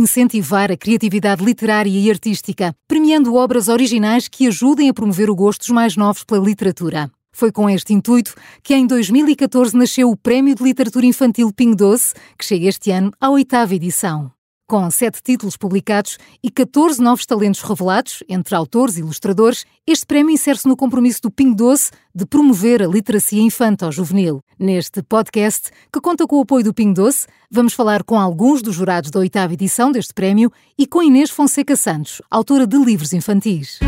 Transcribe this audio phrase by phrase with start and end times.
[0.00, 5.60] incentivar a criatividade literária e artística, premiando obras originais que ajudem a promover o gosto
[5.60, 7.10] dos mais novos pela literatura.
[7.32, 12.14] Foi com este intuito que em 2014 nasceu o Prémio de Literatura Infantil Ping Doce,
[12.36, 14.32] que chega este ano à oitava edição.
[14.70, 20.32] Com sete títulos publicados e 14 novos talentos revelados, entre autores e ilustradores, este prémio
[20.32, 24.40] insere-se no compromisso do Ping Doce de promover a literacia infanto-juvenil.
[24.56, 28.76] Neste podcast, que conta com o apoio do Ping Doce, vamos falar com alguns dos
[28.76, 33.80] jurados da oitava edição deste prémio e com Inês Fonseca Santos, autora de livros infantis.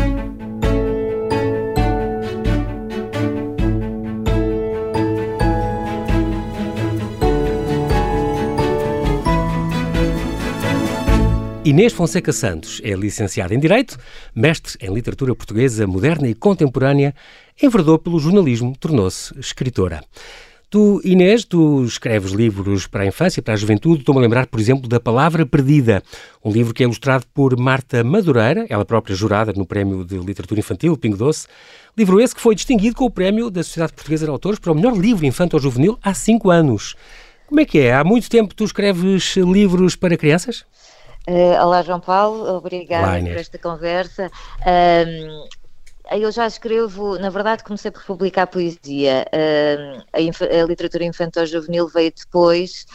[11.65, 13.97] Inês Fonseca Santos é licenciada em Direito,
[14.35, 17.15] mestre em Literatura Portuguesa Moderna e Contemporânea,
[17.61, 20.03] enverdou pelo jornalismo, tornou-se escritora.
[20.69, 24.01] Tu, Inês, tu escreves livros para a infância e para a juventude.
[24.01, 26.03] Estou-me a lembrar, por exemplo, da Palavra Perdida,
[26.43, 30.59] um livro que é ilustrado por Marta Madureira, ela própria jurada no Prémio de Literatura
[30.59, 31.47] Infantil, Pingo Doce.
[31.97, 34.75] Livro esse que foi distinguido com o Prémio da Sociedade Portuguesa de Autores para o
[34.75, 36.97] melhor livro infanto-juvenil há cinco anos.
[37.47, 37.93] Como é que é?
[37.93, 40.65] Há muito tempo tu escreves livros para crianças?
[41.27, 44.29] Uh, olá, João Paulo, obrigada por esta conversa.
[45.07, 45.47] Um,
[46.11, 49.25] eu já escrevo, na verdade, comecei por publicar poesia.
[49.33, 52.85] Um, a, a, literatura infantil-juvenil veio depois,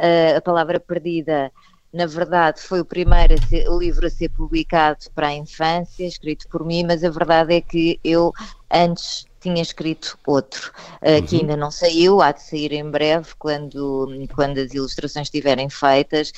[0.00, 1.52] uh, a palavra perdida.
[1.92, 6.04] Na verdade, foi o primeiro a ser, o livro a ser publicado para a infância,
[6.04, 8.32] escrito por mim, mas a verdade é que eu
[8.68, 11.42] antes tinha escrito outro, uh, que uhum.
[11.42, 16.32] ainda não saiu, há de sair em breve, quando, quando as ilustrações estiverem feitas,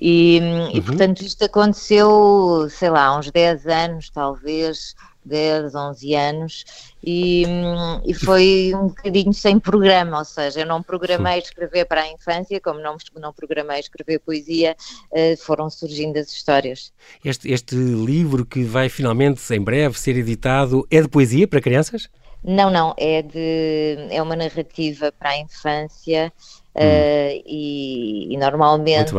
[0.00, 0.70] e, uhum.
[0.72, 6.64] e, portanto isto aconteceu, sei lá, há uns 10 anos talvez, 10, 11 anos,
[7.04, 7.44] e,
[8.06, 12.58] e, foi um bocadinho sem programa, ou seja, eu não programei escrever para a infância,
[12.60, 14.74] como não, não programei escrever poesia,
[15.10, 16.92] uh, foram surgindo as histórias.
[17.22, 22.08] Este, este livro que vai finalmente, em breve, ser editado, é de poesia para crianças?
[22.42, 26.32] Não, não, é, de, é uma narrativa para a infância
[26.74, 26.80] hum.
[26.80, 29.12] uh, e, e, normalmente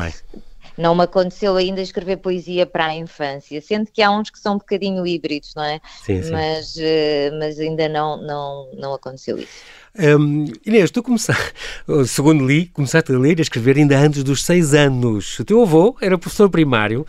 [0.77, 4.55] não me aconteceu ainda escrever poesia para a infância, sendo que há uns que são
[4.55, 5.79] um bocadinho híbridos, não é?
[6.05, 6.31] Sim, sim.
[6.31, 9.49] Mas, uh, mas ainda não, não, não aconteceu isso.
[9.99, 11.53] Um, Inês, tu começaste,
[12.07, 15.37] segundo li, começaste a ler e a escrever ainda antes dos seis anos.
[15.39, 17.05] O teu avô era professor primário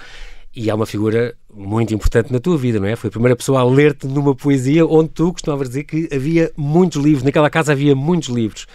[0.54, 2.96] e é uma figura muito importante na tua vida, não é?
[2.96, 7.02] Foi a primeira pessoa a ler-te numa poesia onde tu costumavas dizer que havia muitos
[7.02, 8.66] livros, naquela casa havia muitos livros.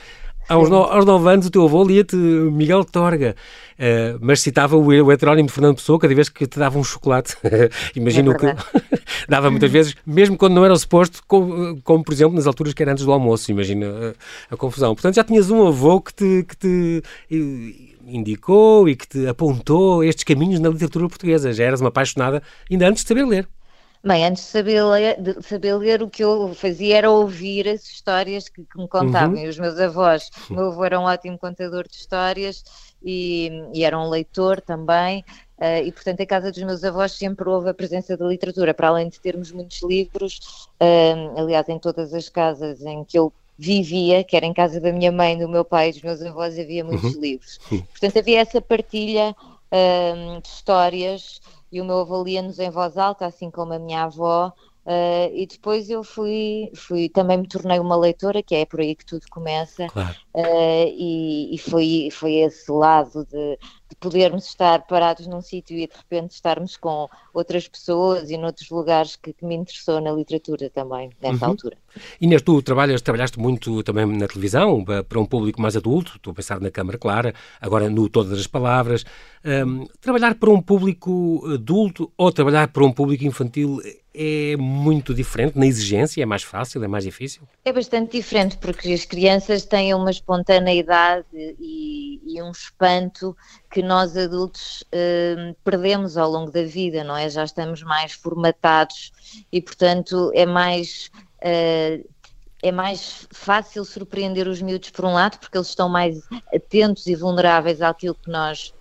[0.49, 3.35] Aos, no, aos nove anos o teu avô lia-te Miguel Torga,
[3.73, 6.83] uh, mas citava o, o heterónimo de Fernando Pessoa cada vez que te dava um
[6.83, 7.35] chocolate.
[7.95, 8.45] Imagino é que
[9.27, 12.81] dava muitas vezes, mesmo quando não era suposto, como, como, por exemplo nas alturas que
[12.81, 13.87] era antes do almoço, imagina
[14.49, 14.95] a, a, confusão.
[14.95, 17.03] Portanto já tinhas um avô que te, que te
[18.07, 21.51] indicou e que te apontou estes caminhos na literatura portuguesa.
[21.51, 22.41] Já eras uma apaixonada
[22.71, 23.47] ainda antes de saber ler.
[24.07, 27.83] Bem, antes de saber, ler, de saber ler, o que eu fazia era ouvir as
[27.83, 29.35] histórias que, que me contavam.
[29.35, 29.49] Uhum.
[29.49, 32.63] Os meus avós, o meu avô era um ótimo contador de histórias
[33.03, 35.25] e, e era um leitor também.
[35.57, 38.87] Uh, e, portanto, em casa dos meus avós sempre houve a presença da literatura, para
[38.87, 40.69] além de termos muitos livros.
[40.79, 44.93] Uh, aliás, em todas as casas em que eu vivia, que era em casa da
[44.93, 47.21] minha mãe, do meu pai e dos meus avós, havia muitos uhum.
[47.21, 47.59] livros.
[47.67, 49.35] Portanto, havia essa partilha
[49.69, 51.41] uh, de histórias
[51.71, 54.53] e o meu avô lia-nos em voz alta, assim como a minha avó,
[54.87, 58.95] Uh, e depois eu fui, fui, também me tornei uma leitora, que é por aí
[58.95, 60.15] que tudo começa, claro.
[60.33, 65.87] uh, e, e, foi, foi esse lado de, de podermos estar parados num sítio e
[65.87, 70.69] de repente estarmos com outras pessoas e noutros lugares que, que me interessou na literatura
[70.69, 71.51] também, nessa uhum.
[71.51, 71.77] altura.
[72.19, 76.35] Inês, tu trabalhas, trabalhaste muito também na televisão, para um público mais adulto, estou a
[76.35, 79.05] pensar na Câmara Clara, agora no Todas as Palavras.
[79.45, 83.79] Um, trabalhar para um público adulto ou trabalhar para um público infantil
[84.19, 86.23] é muito diferente na exigência?
[86.23, 86.83] É mais fácil?
[86.83, 87.43] É mais difícil?
[87.63, 93.37] É bastante diferente, porque as crianças têm uma espontaneidade e, e um espanto
[93.69, 97.29] que nós adultos uh, perdemos ao longo da vida, não é?
[97.29, 99.11] Já estamos mais formatados
[99.51, 101.09] e, portanto, é mais.
[101.39, 102.07] Uh,
[102.63, 106.19] é mais fácil surpreender os miúdos por um lado, porque eles estão mais
[106.51, 108.73] atentos e vulneráveis àquilo que nós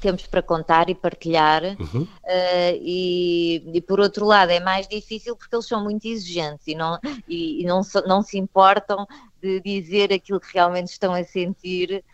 [0.00, 2.02] temos para contar e partilhar, uhum.
[2.02, 6.74] uh, e, e, por outro lado é mais difícil porque eles são muito exigentes e
[6.74, 6.98] não,
[7.28, 9.06] e, e não, não se importam
[9.42, 12.04] de dizer aquilo que realmente estão a sentir.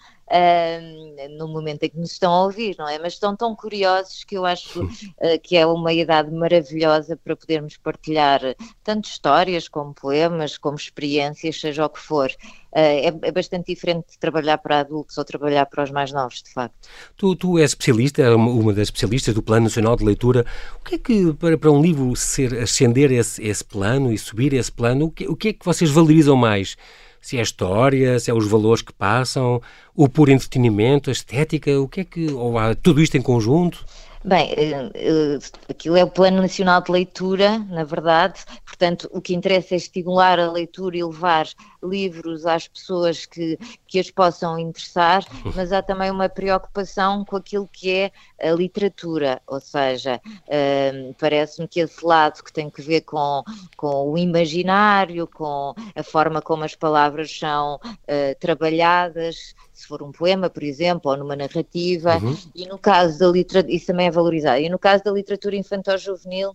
[1.36, 2.98] No momento em que nos estão a ouvir, não é?
[2.98, 7.76] Mas estão tão curiosos que eu acho uh, que é uma idade maravilhosa para podermos
[7.76, 8.40] partilhar
[8.82, 12.30] tanto histórias como poemas, como experiências, seja o que for.
[12.74, 16.42] Uh, é, é, bastante diferente de trabalhar para adultos ou trabalhar para os mais novos,
[16.42, 16.74] de facto.
[17.16, 20.46] Tu, tu és especialista, uma das especialistas do Plano Nacional de Leitura.
[20.80, 24.54] O que é que, para, para um livro ser, ascender esse, esse plano e subir
[24.54, 26.76] esse plano, o que, o que é que vocês valorizam mais?
[27.22, 29.62] Se é a história, se é os valores que passam,
[29.94, 32.30] o puro entretenimento, a estética, o que é que.
[32.32, 33.86] ou há tudo isto em conjunto?
[34.24, 35.38] Bem, eh, eh,
[35.68, 40.38] aquilo é o Plano Nacional de Leitura, na verdade, portanto, o que interessa é estimular
[40.38, 41.46] a leitura e levar
[41.82, 45.24] livros às pessoas que, que as possam interessar,
[45.54, 51.66] mas há também uma preocupação com aquilo que é a literatura, ou seja, uh, parece-me
[51.66, 53.42] que esse lado que tem que ver com,
[53.76, 60.12] com o imaginário, com a forma como as palavras são uh, trabalhadas, se for um
[60.12, 62.36] poema, por exemplo, ou numa narrativa, uhum.
[62.54, 66.54] e no caso da literatura, isso também é valorizado, e no caso da literatura infantil-juvenil,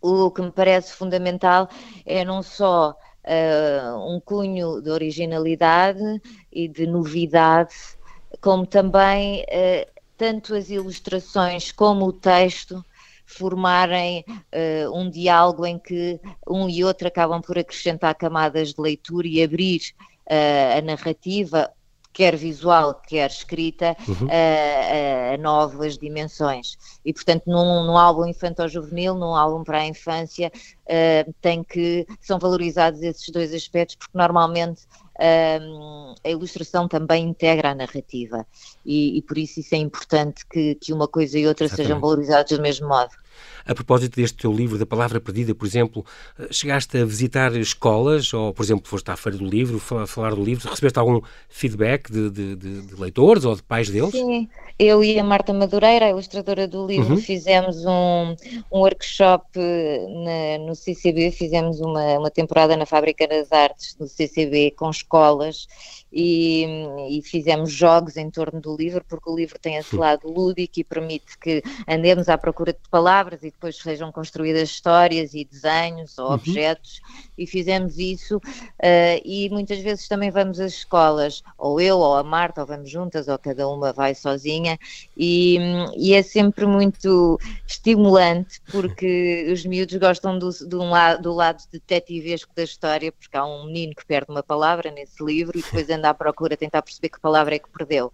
[0.00, 1.68] o que me parece fundamental
[2.04, 6.20] é não só uh, um cunho de originalidade
[6.52, 7.74] e de novidade,
[8.40, 12.84] como também uh, tanto as ilustrações como o texto
[13.26, 19.26] formarem uh, um diálogo em que um e outro acabam por acrescentar camadas de leitura
[19.26, 19.80] e abrir
[20.30, 21.70] uh, a narrativa
[22.14, 24.28] quer visual, quer escrita, uhum.
[24.30, 26.78] a, a, novas dimensões.
[27.04, 30.50] E, portanto, num, num álbum infantil-juvenil, num álbum para a infância,
[30.86, 34.84] uh, tem que, são valorizados esses dois aspectos, porque normalmente
[35.16, 38.46] uh, a ilustração também integra a narrativa.
[38.86, 41.88] E, e, por isso isso é importante que, que uma coisa e outra Exatamente.
[41.88, 43.10] sejam valorizados do mesmo modo.
[43.66, 46.04] A propósito deste teu livro, da Palavra Perdida, por exemplo,
[46.38, 50.44] eh, chegaste a visitar escolas, ou, por exemplo, foste à Feira do Livro, falar do
[50.44, 54.10] livro, recebeste algum feedback de, de, de leitores ou de pais deles?
[54.10, 57.20] Sim, eu e a Marta Madureira, a ilustradora do livro, uhum.
[57.20, 58.34] fizemos um,
[58.72, 64.72] um workshop na, no CCB, fizemos uma, uma temporada na Fábrica das Artes do CCB
[64.72, 65.66] com escolas
[66.12, 66.64] e,
[67.10, 70.84] e, fizemos jogos em torno do livro, porque o livro tem esse lado lúdico e
[70.84, 76.28] permite que andemos à procura de palavras e depois sejam construídas histórias e desenhos ou
[76.28, 76.34] uhum.
[76.34, 77.00] objetos,
[77.36, 78.36] e fizemos isso.
[78.36, 82.90] Uh, e muitas vezes também vamos às escolas, ou eu ou a Marta, ou vamos
[82.90, 84.78] juntas, ou cada uma vai sozinha,
[85.16, 85.58] e,
[85.96, 92.52] e é sempre muito estimulante, porque os miúdos gostam do, do, lado, do lado detetivesco
[92.54, 96.10] da história, porque há um menino que perde uma palavra nesse livro e depois anda
[96.10, 98.12] à procura tentar perceber que palavra é que perdeu.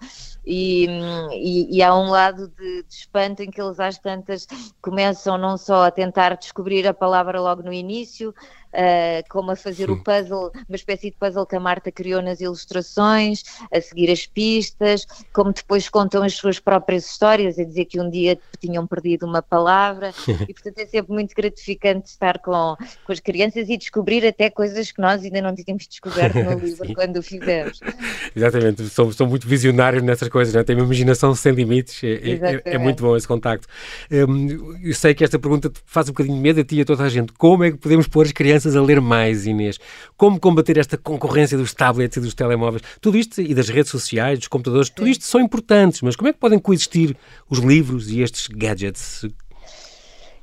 [0.52, 0.86] E,
[1.32, 4.48] e, e há um lado de, de, espanto em que eles às tantas
[4.82, 8.34] começam não só a tentar descobrir a palavra logo no início,
[8.72, 9.92] uh, como a fazer Sim.
[9.92, 14.26] o puzzle, uma espécie de puzzle que a Marta criou nas ilustrações, a seguir as
[14.26, 19.26] pistas, como depois contam as suas próprias histórias, a dizer que um dia tinham perdido
[19.26, 20.12] uma palavra,
[20.48, 24.92] e portanto é sempre muito gratificante estar com, com as crianças e descobrir até coisas
[24.92, 27.80] que nós ainda não tínhamos descoberto no livro quando o fizemos.
[28.34, 30.64] Exatamente, sou, sou muito visionário nessas coisas, não é?
[30.64, 33.66] tenho uma imaginação sem limites, é, é, é, muito bom esse contacto.
[34.10, 36.84] Um, eu sei que esta pergunta faz um bocadinho de medo a ti e a
[36.84, 37.32] toda a gente.
[37.32, 39.78] Como é que podemos pôr as crianças crianças a ler mais, Inês?
[40.16, 42.82] Como combater esta concorrência dos tablets e dos telemóveis?
[43.00, 46.32] Tudo isto, e das redes sociais, dos computadores, tudo isto são importantes, mas como é
[46.32, 47.16] que podem coexistir
[47.48, 49.24] os livros e estes gadgets?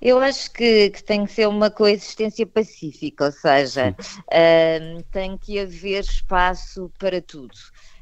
[0.02, 5.60] Eu acho que, que, tem que ser uma coexistência pacífica, ou seja, uh, tem que
[5.60, 7.54] haver espaço para tudo.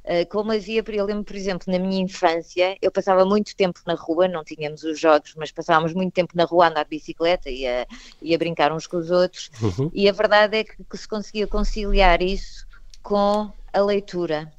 [0.07, 3.96] Eh, como havia, eu lembro, por exemplo, na minha infância, eu passava muito tempo na
[3.96, 7.50] rua, não tínhamos os jogos, mas passávamos muito tempo na rua a andar de bicicleta
[7.50, 7.88] e a,
[8.22, 9.89] e a brincar uns com os outros, uhum.
[9.91, 12.68] e a verdade é que, que se conseguia conciliar isso
[13.01, 14.53] com a leitura.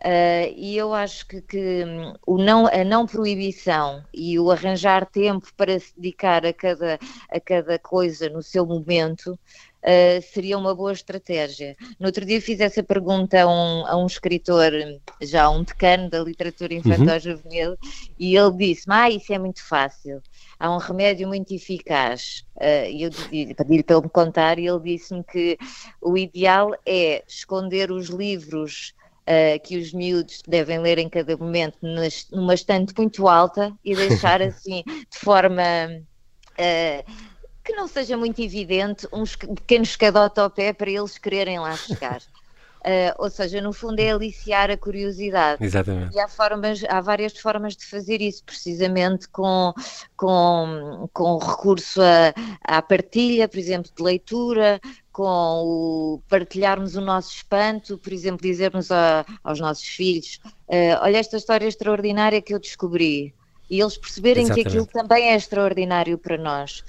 [0.00, 5.04] Uh, e eu acho que, que um, o não, a não proibição e o arranjar
[5.04, 6.98] tempo para se dedicar a cada,
[7.30, 9.38] a cada coisa no seu momento
[9.82, 11.76] uh, seria uma boa estratégia.
[11.98, 14.72] No outro dia fiz essa pergunta a um, a um escritor,
[15.20, 17.76] já um decano da literatura infantil-juvenil, uhum.
[18.18, 20.22] e ele disse-me: Ah, isso é muito fácil,
[20.58, 22.44] há um remédio muito eficaz.
[22.56, 23.10] Uh, e eu
[23.56, 25.58] pedi-lhe para ele me contar, e ele disse-me que
[26.00, 28.94] o ideal é esconder os livros.
[29.20, 31.76] Uh, que os miúdos devem ler em cada momento
[32.32, 35.62] numa estante muito alta e deixar assim de forma
[36.58, 37.30] uh,
[37.64, 42.20] que não seja muito evidente uns pequenos escadote ao pé para eles quererem lá chegar.
[42.80, 45.62] Uh, ou seja, no fundo é aliciar a curiosidade.
[45.62, 46.16] Exatamente.
[46.16, 49.74] E há, formas, há várias formas de fazer isso, precisamente com,
[50.16, 52.00] com, com recurso
[52.64, 54.80] à partilha, por exemplo, de leitura,
[55.12, 61.18] com o partilharmos o nosso espanto, por exemplo, dizermos a, aos nossos filhos: uh, Olha,
[61.18, 63.34] esta história extraordinária que eu descobri.
[63.70, 64.64] E eles perceberem Exatamente.
[64.64, 66.82] que aquilo também é extraordinário para nós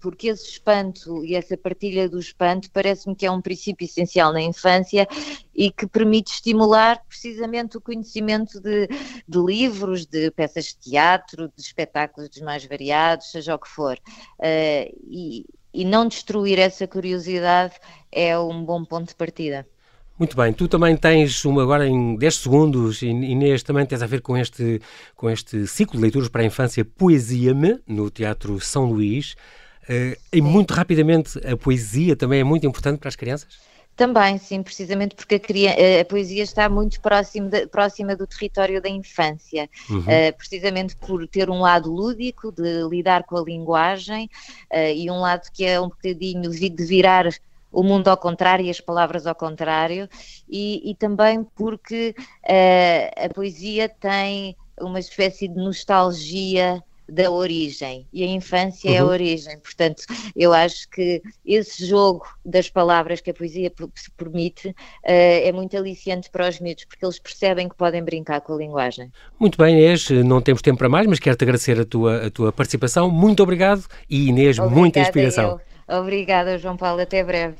[0.00, 4.40] porque esse espanto e essa partilha do espanto parece-me que é um princípio essencial na
[4.40, 5.06] infância
[5.54, 11.62] e que permite estimular precisamente o conhecimento de, de livros, de peças de teatro, de
[11.62, 13.98] espetáculos dos mais variados, seja o que for.
[14.38, 17.74] Uh, e, e não destruir essa curiosidade
[18.12, 19.66] é um bom ponto de partida.
[20.18, 24.22] Muito bem, tu também tens uma agora em 10 segundos, Inês, também tens a ver
[24.22, 24.80] com este,
[25.14, 29.36] com este ciclo de leituras para a infância Poesia-me, no Teatro São Luís.
[29.82, 33.58] Uh, e muito rapidamente, a poesia também é muito importante para as crianças?
[33.94, 38.88] Também, sim, precisamente porque a, a poesia está muito próximo de, próxima do território da
[38.88, 40.00] infância, uhum.
[40.00, 44.28] uh, precisamente por ter um lado lúdico, de lidar com a linguagem,
[44.70, 47.26] uh, e um lado que é um bocadinho de virar
[47.76, 50.08] o mundo ao contrário e as palavras ao contrário,
[50.48, 58.24] e, e também porque uh, a poesia tem uma espécie de nostalgia da origem e
[58.24, 58.96] a infância uhum.
[58.96, 59.10] é a uhum.
[59.10, 59.58] origem.
[59.58, 60.04] Portanto,
[60.34, 65.76] eu acho que esse jogo das palavras que a poesia se permite uh, é muito
[65.76, 69.12] aliciante para os miúdos, porque eles percebem que podem brincar com a linguagem.
[69.38, 72.50] Muito bem, Inês, não temos tempo para mais, mas quero-te agradecer a tua, a tua
[72.50, 73.10] participação.
[73.10, 75.50] Muito obrigado e Inês, Obrigada muita inspiração.
[75.50, 75.75] Eu.
[75.88, 77.00] Obrigada, João Paulo.
[77.00, 77.56] Até breve.